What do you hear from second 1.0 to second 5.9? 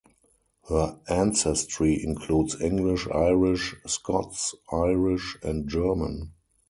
ancestry includes English, Irish, Scots-Irish, and